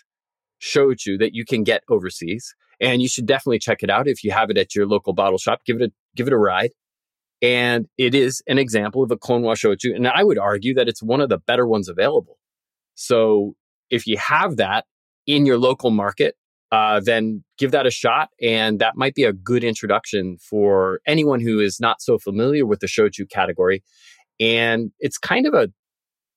[0.62, 2.54] shochu that you can get overseas.
[2.80, 5.38] And you should definitely check it out if you have it at your local bottle
[5.38, 5.60] shop.
[5.64, 6.70] Give it a give it a ride.
[7.42, 9.94] And it is an example of a Konwa shochu.
[9.94, 12.38] And I would argue that it's one of the better ones available.
[12.94, 13.54] So
[13.90, 14.86] if you have that
[15.26, 16.36] in your local market,
[16.74, 18.30] uh, then give that a shot.
[18.42, 22.80] And that might be a good introduction for anyone who is not so familiar with
[22.80, 23.84] the shochu category.
[24.40, 25.68] And it's kind of a,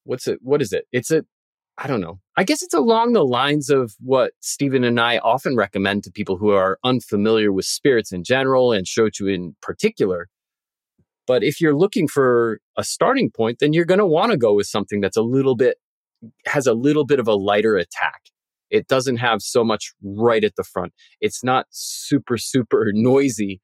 [0.04, 0.86] what's it, what is it?
[0.92, 1.24] It's a,
[1.80, 2.20] I don't know.
[2.36, 6.38] I guess it's along the lines of what Stephen and I often recommend to people
[6.38, 10.28] who are unfamiliar with spirits in general and shochu in particular.
[11.26, 14.54] But if you're looking for a starting point, then you're going to want to go
[14.54, 15.78] with something that's a little bit,
[16.46, 18.22] has a little bit of a lighter attack.
[18.70, 20.94] It doesn't have so much right at the front.
[21.22, 23.62] It's not super, super noisy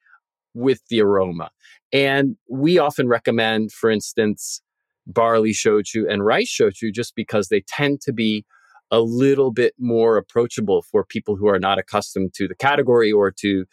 [0.53, 1.49] with the aroma.
[1.91, 4.61] And we often recommend, for instance,
[5.05, 8.45] barley shochu and rice shochu just because they tend to be
[8.91, 13.31] a little bit more approachable for people who are not accustomed to the category or
[13.31, 13.65] to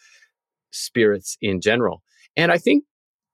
[0.71, 2.01] spirits in general.
[2.35, 2.83] And I think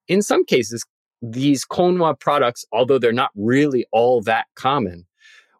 [0.07, 0.85] in some cases,
[1.21, 5.06] these Konwa products, although they're not really all that common,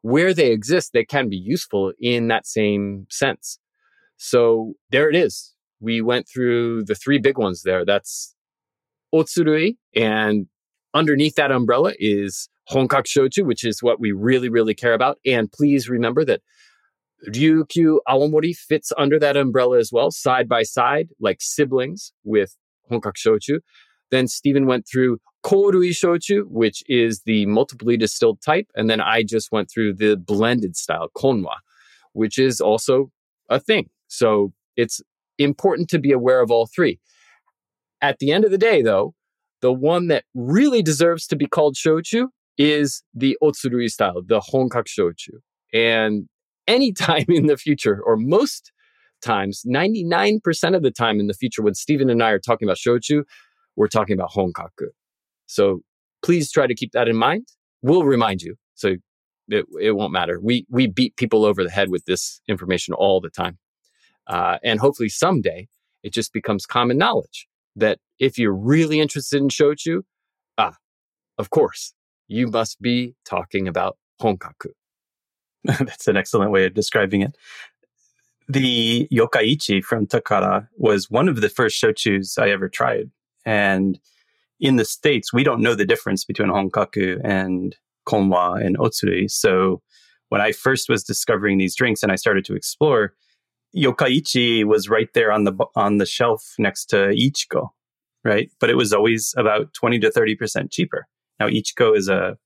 [0.08, 3.60] where they exist, they can be useful in that same sense.
[4.15, 5.54] So there it is.
[5.82, 7.84] We went through the three big ones there.
[7.84, 8.34] That's
[9.13, 10.48] Otsurui, and
[10.93, 15.17] underneath that umbrella is Honkaku Shochu, which is what we really, really care about.
[15.26, 16.41] And please remember that
[17.30, 22.56] Ryukyu Awamori fits under that umbrella as well, side by side, like siblings with
[22.89, 23.60] Honkaku Shochu.
[24.12, 28.67] Then Stephen went through Korui Shochu, which is the multiply distilled type.
[28.76, 31.56] And then I just went through the blended style, Konwa,
[32.13, 33.12] which is also
[33.50, 33.89] a thing.
[34.08, 35.02] So it's
[35.38, 37.00] important to be aware of all three.
[38.02, 39.13] At the end of the day, though,
[39.62, 44.88] the one that really deserves to be called shochu is the otsurui style, the honkaku
[44.88, 45.39] shochu.
[45.74, 46.28] And
[46.67, 48.72] anytime in the future, or most
[49.22, 52.78] times, 99% of the time in the future, when Stephen and I are talking about
[52.78, 53.24] shochu,
[53.78, 54.90] we're talking about honkaku.
[55.46, 55.82] So
[56.22, 57.48] please try to keep that in mind.
[57.82, 58.56] We'll remind you.
[58.76, 58.96] So
[59.48, 60.40] it, it won't matter.
[60.42, 63.58] We, we beat people over the head with this information all the time.
[64.28, 65.70] Uh, and hopefully someday
[66.04, 70.02] it just becomes common knowledge that if you're really interested in shochu,
[70.58, 70.76] ah,
[71.38, 71.94] of course,
[72.28, 74.72] you must be talking about honkaku.
[75.63, 77.38] That's an excellent way of describing it.
[78.50, 83.12] The Yokaichi from Takara was one of the first shochus I ever tried.
[83.48, 83.98] And
[84.60, 89.32] in the States, we don't know the difference between Honkaku and Konwa and Otsurui.
[89.32, 89.82] So
[90.30, 93.14] when I first was discovering these drinks and I started to explore,
[93.76, 97.70] Yokaichi was right there on the on the shelf next to iichiko,
[98.26, 98.52] right?
[98.60, 101.08] But it was always about 20 to 30% cheaper.
[101.40, 102.38] Now iichiko is a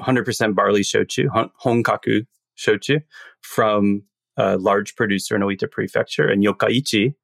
[0.00, 3.00] 100% barley shochu, Honkaku shochu
[3.40, 4.02] from
[4.36, 7.14] a large producer in Oita Prefecture and Yokaichi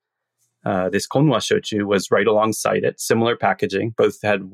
[0.64, 3.94] uh, this Konwa shochu was right alongside it, similar packaging.
[3.96, 4.50] Both had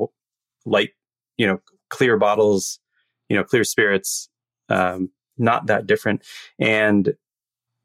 [0.67, 0.91] light,
[1.37, 2.81] you know, clear bottles,
[3.29, 4.29] you know, clear spirits,
[4.69, 6.25] um, not that different.
[6.59, 7.15] And,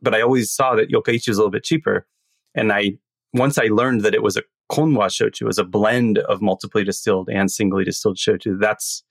[0.01, 2.07] but I always saw that Yokaichi was a little bit cheaper.
[2.55, 2.93] And I,
[3.33, 7.29] once I learned that it was a Konwa shochu, was a blend of multiply distilled
[7.29, 9.03] and singly distilled shochu, that's,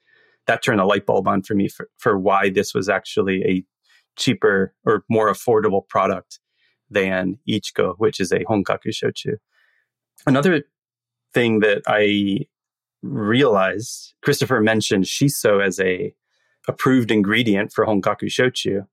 [0.47, 3.65] that turned a light bulb on for me for, for why this was actually a
[4.17, 6.41] cheaper or more affordable product
[6.95, 9.35] than iichiko, which is a Honkaku shochu.
[10.27, 10.63] Another
[11.35, 12.47] thing that I
[13.03, 16.15] realized, Christopher mentioned shiso as a
[16.67, 18.87] approved ingredient for Honkaku shochu,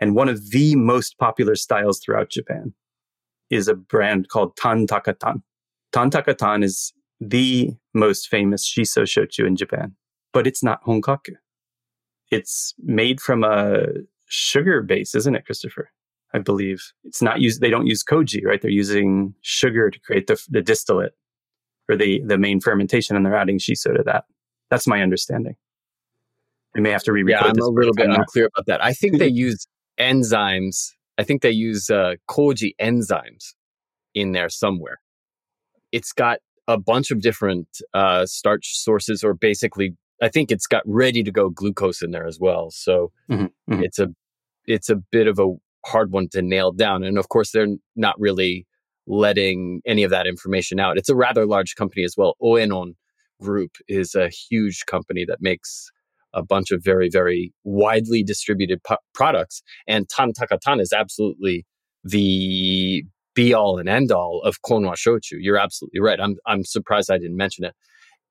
[0.00, 2.72] and one of the most popular styles throughout Japan
[3.50, 5.42] is a brand called Tan Takatan.
[5.92, 9.94] Tan Takatan is the most famous shiso shochu in Japan,
[10.32, 11.34] but it's not Honkaku.
[12.30, 13.86] It's made from a
[14.28, 15.90] sugar base, isn't it, Christopher?
[16.34, 17.60] I believe it's not used.
[17.60, 18.60] They don't use koji, right?
[18.60, 21.12] They're using sugar to create the, the distillate
[21.88, 24.24] or the the main fermentation, and they're adding shiso to that.
[24.70, 25.56] That's my understanding.
[26.74, 27.46] We may have to re-record.
[27.46, 28.84] Yeah, I'm a little bit unclear about that.
[28.84, 29.66] I think they use
[29.98, 30.92] enzymes.
[31.16, 33.54] I think they use uh, koji enzymes
[34.14, 35.00] in there somewhere.
[35.90, 40.82] It's got a bunch of different uh, starch sources, or basically, I think it's got
[40.84, 42.70] ready to go glucose in there as well.
[42.70, 43.82] So mm-hmm, mm-hmm.
[43.82, 44.08] it's a
[44.66, 45.54] it's a bit of a
[45.88, 47.02] hard one to nail down.
[47.02, 48.66] And of course, they're not really
[49.06, 50.98] letting any of that information out.
[50.98, 52.94] It's a rather large company as well, Oenon,
[53.40, 55.90] Group is a huge company that makes
[56.34, 59.62] a bunch of very, very widely distributed pu- products.
[59.86, 61.64] And Tan Takatan is absolutely
[62.02, 65.38] the be all and end all of Konwa Shochu.
[65.38, 66.20] You're absolutely right.
[66.20, 67.74] I'm, I'm surprised I didn't mention it.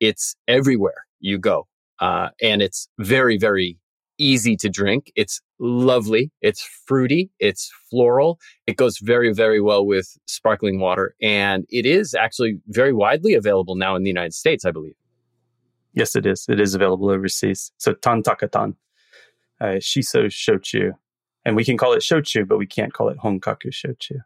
[0.02, 1.68] It's everywhere you go.
[2.00, 3.78] Uh, and it's very, very
[4.18, 5.12] easy to drink.
[5.16, 6.32] It's lovely.
[6.42, 7.30] It's fruity.
[7.40, 8.40] It's floral.
[8.66, 11.16] It goes very, very well with sparkling water.
[11.22, 14.96] And it is actually very widely available now in the United States, I believe.
[15.94, 16.46] Yes, it is.
[16.48, 17.72] It is available overseas.
[17.78, 18.76] So tan takatan,
[19.60, 20.92] uh, shiso shochu.
[21.44, 24.18] And we can call it shochu, but we can't call it honkaku shochu.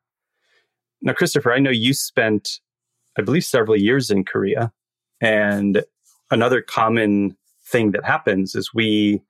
[1.02, 2.60] Now, Christopher, I know you spent,
[3.18, 4.72] I believe, several years in Korea.
[5.22, 5.84] And
[6.30, 9.22] another common thing that happens is we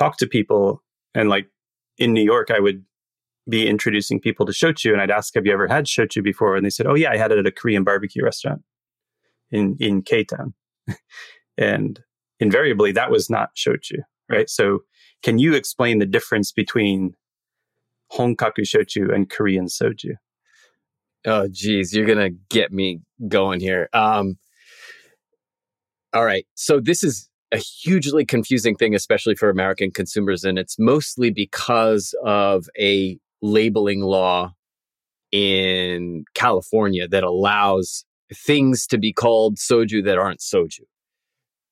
[0.00, 0.82] talk to people
[1.14, 1.46] and like
[1.98, 2.84] in New York, I would
[3.48, 6.56] be introducing people to shochu and I'd ask, have you ever had shochu before?
[6.56, 8.62] And they said, oh yeah, I had it at a Korean barbecue restaurant
[9.50, 10.54] in, in K-Town.
[11.58, 12.00] and
[12.38, 13.98] invariably that was not shochu,
[14.30, 14.48] right?
[14.48, 14.80] So
[15.22, 17.14] can you explain the difference between
[18.12, 20.14] honkaku shochu and Korean soju?
[21.26, 23.90] Oh, geez, you're gonna get me going here.
[23.92, 24.38] Um,
[26.14, 30.44] all right, so this is a hugely confusing thing, especially for American consumers.
[30.44, 34.52] And it's mostly because of a labeling law
[35.32, 40.80] in California that allows things to be called soju that aren't soju.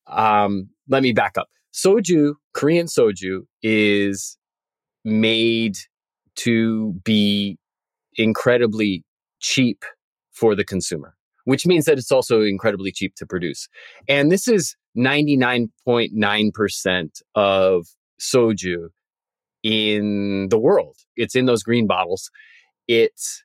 [0.07, 1.47] Um, let me back up.
[1.73, 4.37] Soju, Korean soju, is
[5.05, 5.77] made
[6.35, 7.57] to be
[8.15, 9.03] incredibly
[9.39, 9.83] cheap
[10.31, 11.15] for the consumer,
[11.45, 13.69] which means that it's also incredibly cheap to produce.
[14.07, 17.87] And this is 99.9% of
[18.19, 18.89] soju
[19.63, 20.97] in the world.
[21.15, 22.29] It's in those green bottles.
[22.87, 23.43] It's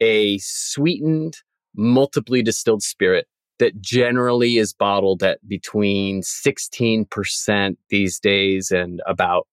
[0.00, 1.36] a sweetened,
[1.76, 3.26] multiply distilled spirit
[3.58, 9.46] that generally is bottled at between 16% these days and about,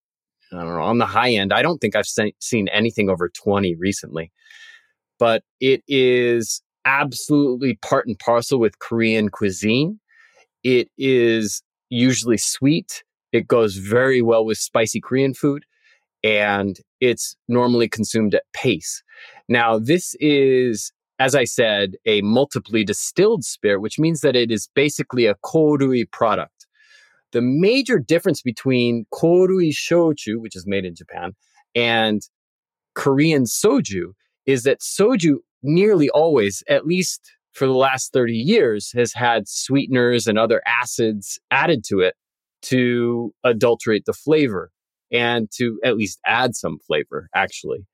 [0.51, 1.53] I don't know, on the high end.
[1.53, 4.31] I don't think I've se- seen anything over 20 recently.
[5.19, 9.99] But it is absolutely part and parcel with Korean cuisine.
[10.63, 13.03] It is usually sweet.
[13.31, 15.65] It goes very well with spicy Korean food
[16.23, 19.03] and it's normally consumed at pace.
[19.47, 24.69] Now, this is, as I said, a multiply distilled spirit, which means that it is
[24.75, 26.67] basically a korui product.
[27.31, 31.33] The major difference between korui shochu, which is made in Japan,
[31.75, 32.21] and
[32.95, 34.13] Korean soju
[34.45, 40.27] is that soju nearly always, at least for the last 30 years has had sweeteners
[40.27, 42.15] and other acids added to it
[42.61, 44.71] to adulterate the flavor
[45.11, 47.85] and to at least add some flavor, actually.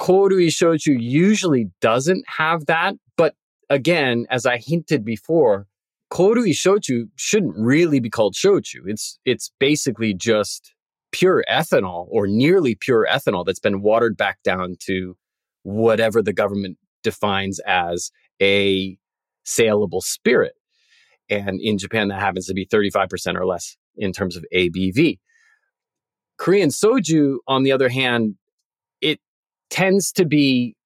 [0.00, 3.34] Korui shochu usually doesn't have that, but
[3.68, 5.66] again, as I hinted before,
[6.12, 8.82] korui shochu shouldn't really be called shochu.
[8.86, 10.72] It's it's basically just
[11.10, 15.16] pure ethanol or nearly pure ethanol that's been watered back down to
[15.64, 18.96] whatever the government defines as a
[19.44, 20.54] saleable spirit.
[21.30, 25.18] And in Japan, that happens to be 35% or less in terms of ABV.
[26.38, 28.36] Korean soju, on the other hand,
[29.00, 29.20] it
[29.70, 30.76] tends to be,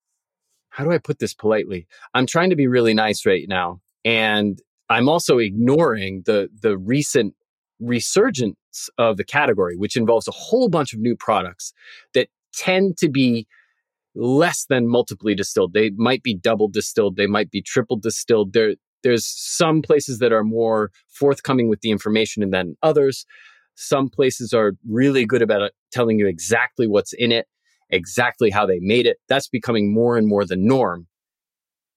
[0.71, 1.87] how do I put this politely?
[2.15, 3.81] I'm trying to be really nice right now.
[4.05, 7.35] And I'm also ignoring the, the recent
[7.79, 8.57] resurgence
[8.99, 11.73] of the category, which involves a whole bunch of new products
[12.15, 13.47] that tend to be
[14.15, 15.73] less than multiply distilled.
[15.73, 18.53] They might be double distilled, they might be triple distilled.
[18.53, 23.27] There, there's some places that are more forthcoming with the information than others.
[23.75, 27.47] Some places are really good about uh, telling you exactly what's in it,
[27.91, 29.17] exactly how they made it.
[29.29, 31.07] That's becoming more and more the norm.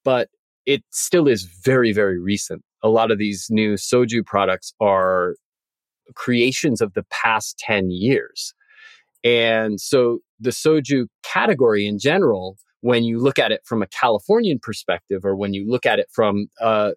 [0.03, 0.29] But
[0.65, 2.63] it still is very, very recent.
[2.81, 5.35] A lot of these new soju products are
[6.15, 8.53] creations of the past 10 years.
[9.25, 14.59] And so the soju category in general, when you look at it from a Californian
[14.61, 16.93] perspective or when you look at it from a,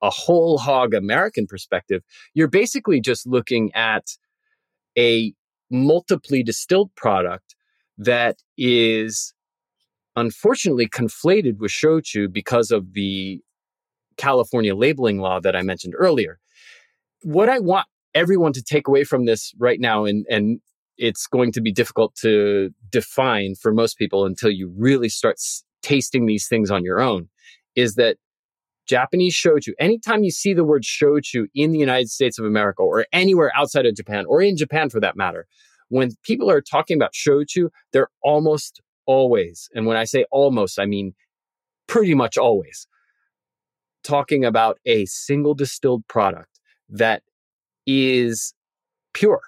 [0.00, 2.02] a whole hog American perspective,
[2.32, 4.04] you're basically just looking at
[4.96, 5.34] a
[5.70, 7.56] multiply distilled product
[7.98, 9.34] that is
[10.14, 13.40] unfortunately conflated with shochu because of the
[14.16, 16.38] California labeling law that I mentioned earlier.
[17.22, 20.60] What I want everyone to take away from this right now and, and
[20.98, 25.62] it's going to be difficult to define for most people until you really start s-
[25.82, 27.28] tasting these things on your own
[27.76, 28.16] is that
[28.86, 33.06] Japanese shochu, anytime you see the word shochu in the United States of America or
[33.12, 35.46] anywhere outside of Japan or in Japan for that matter,
[35.88, 40.86] when people are talking about shochu, they're almost always, and when I say almost, I
[40.86, 41.14] mean
[41.86, 42.86] pretty much always,
[44.02, 47.22] talking about a single distilled product that
[47.86, 48.54] is
[49.12, 49.40] pure.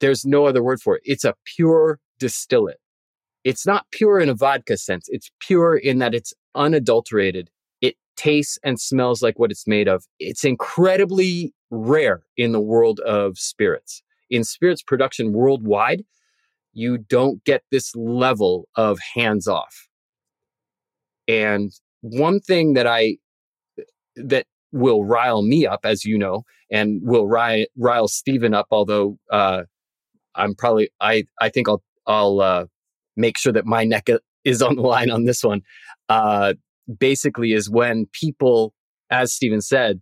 [0.00, 1.02] There's no other word for it.
[1.04, 2.80] It's a pure distillate.
[3.44, 5.06] It's not pure in a vodka sense.
[5.08, 7.50] It's pure in that it's unadulterated.
[7.80, 10.04] It tastes and smells like what it's made of.
[10.18, 14.02] It's incredibly rare in the world of spirits.
[14.28, 16.04] In spirits production worldwide,
[16.72, 19.88] you don't get this level of hands off.
[21.26, 23.16] And one thing that I
[24.16, 29.18] that will rile me up, as you know, and will rile, rile Stephen up, although
[29.30, 29.62] uh,
[30.40, 32.66] I'm probably I I think I'll I'll uh,
[33.16, 34.08] make sure that my neck
[34.44, 35.62] is on the line on this one.
[36.08, 36.54] Uh,
[36.98, 38.74] basically, is when people,
[39.10, 40.00] as Stephen said,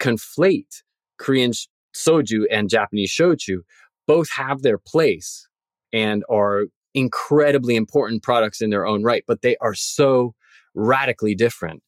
[0.00, 0.82] conflate
[1.18, 1.52] Korean
[1.94, 3.58] soju and Japanese shochu.
[4.06, 5.46] Both have their place
[5.92, 6.64] and are
[6.94, 10.34] incredibly important products in their own right, but they are so
[10.74, 11.82] radically different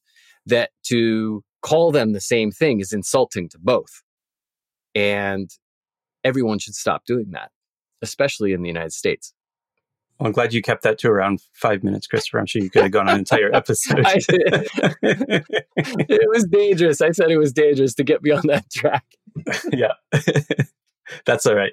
[0.46, 4.02] that to call them the same thing is insulting to both.
[4.94, 5.50] And
[6.24, 7.50] everyone should stop doing that,
[8.02, 9.32] especially in the United States.
[10.18, 12.38] Well, I'm glad you kept that to around five minutes, Christopher.
[12.38, 14.04] I'm sure you could have gone an entire episode.
[15.02, 17.00] it was dangerous.
[17.00, 19.04] I said it was dangerous to get me on that track.
[19.72, 19.92] yeah.
[21.24, 21.72] that's all right.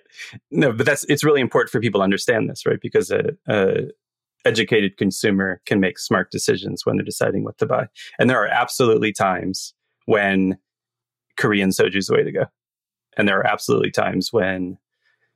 [0.51, 2.79] No, but that's it's really important for people to understand this, right?
[2.81, 3.89] Because a, a
[4.45, 7.87] educated consumer can make smart decisions when they're deciding what to buy.
[8.17, 9.73] And there are absolutely times
[10.05, 10.57] when
[11.37, 12.45] Korean soju is the way to go.
[13.17, 14.77] And there are absolutely times when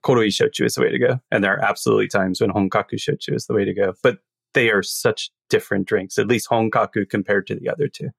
[0.03, 1.19] korui shochu is the way to go.
[1.31, 3.93] And there are absolutely times when Honkaku shochu is the way to go.
[4.03, 4.19] But
[4.53, 8.09] they are such different drinks, at least Honkaku compared to the other two.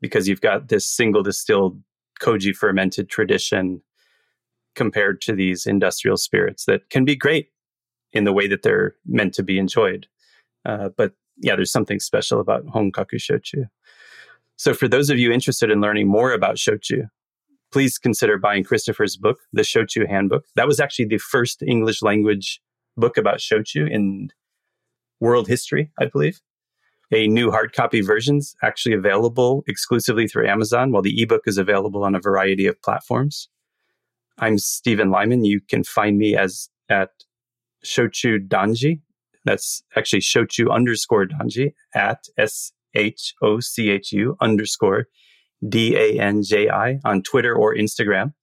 [0.00, 1.80] Because you've got this single distilled
[2.20, 3.82] koji fermented tradition
[4.74, 7.48] compared to these industrial spirits that can be great
[8.12, 10.06] in the way that they're meant to be enjoyed.
[10.64, 13.68] Uh, but yeah, there's something special about Honkaku shochu.
[14.56, 17.08] So for those of you interested in learning more about shochu,
[17.72, 20.44] please consider buying Christopher's book, The Shochu Handbook.
[20.56, 22.60] That was actually the first English language
[22.96, 24.30] book about shochu in
[25.20, 26.40] world history, I believe.
[27.10, 32.04] A new hard copy version's actually available exclusively through Amazon, while the ebook is available
[32.04, 33.48] on a variety of platforms.
[34.38, 35.44] I'm Stephen Lyman.
[35.44, 37.10] You can find me as at
[37.84, 39.00] Shochu Danji.
[39.44, 45.06] That's actually Shochu underscore Danji at S H O C H U underscore
[45.66, 48.34] D A N J I on Twitter or Instagram.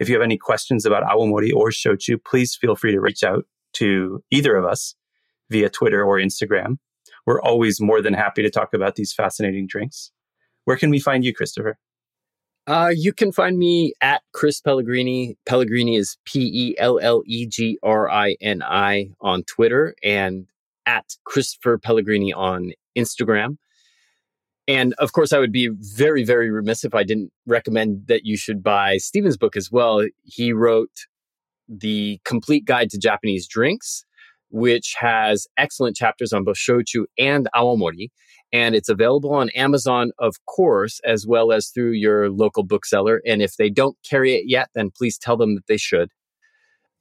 [0.00, 3.44] If you have any questions about Awamori or Shochu, please feel free to reach out
[3.74, 4.94] to either of us
[5.50, 6.78] via Twitter or Instagram.
[7.26, 10.10] We're always more than happy to talk about these fascinating drinks.
[10.64, 11.78] Where can we find you, Christopher?
[12.66, 15.36] Uh, you can find me at Chris Pellegrini.
[15.46, 20.46] Pellegrini is P E L L E G R I N I on Twitter and
[20.86, 23.58] at Christopher Pellegrini on Instagram.
[24.66, 28.36] And of course, I would be very, very remiss if I didn't recommend that you
[28.36, 30.06] should buy Stephen's book as well.
[30.22, 31.06] He wrote
[31.68, 34.04] The Complete Guide to Japanese Drinks,
[34.50, 38.08] which has excellent chapters on both shochu and awamori.
[38.52, 43.20] And it's available on Amazon, of course, as well as through your local bookseller.
[43.26, 46.08] And if they don't carry it yet, then please tell them that they should.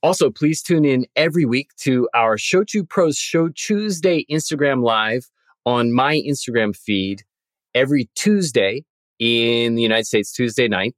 [0.01, 5.29] Also, please tune in every week to our Shochu Pros Show Tuesday Instagram Live
[5.65, 7.23] on my Instagram feed
[7.75, 8.83] every Tuesday
[9.19, 10.95] in the United States, Tuesday night,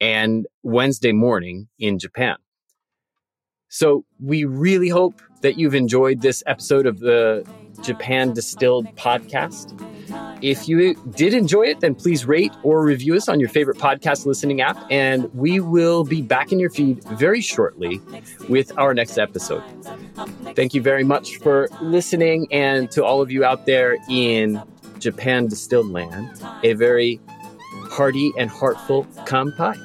[0.00, 2.36] and Wednesday morning in Japan.
[3.68, 7.46] So we really hope that you've enjoyed this episode of the
[7.82, 9.78] Japan Distilled podcast.
[10.42, 14.26] If you did enjoy it, then please rate or review us on your favorite podcast
[14.26, 18.00] listening app, and we will be back in your feed very shortly
[18.48, 19.62] with our next episode.
[20.54, 24.62] Thank you very much for listening, and to all of you out there in
[25.04, 27.20] Japan distilled land, a very
[27.90, 29.78] hearty and heartful kampai.